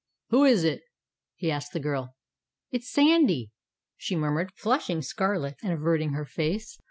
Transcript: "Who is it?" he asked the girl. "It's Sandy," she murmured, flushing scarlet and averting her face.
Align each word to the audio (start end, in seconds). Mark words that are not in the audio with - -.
"Who 0.31 0.45
is 0.45 0.63
it?" 0.63 0.81
he 1.35 1.51
asked 1.51 1.73
the 1.73 1.79
girl. 1.79 2.15
"It's 2.71 2.89
Sandy," 2.91 3.51
she 3.97 4.15
murmured, 4.15 4.51
flushing 4.55 5.03
scarlet 5.03 5.57
and 5.61 5.71
averting 5.71 6.13
her 6.13 6.25
face. 6.25 6.79